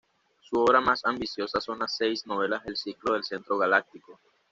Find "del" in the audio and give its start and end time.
2.63-2.75, 3.13-3.23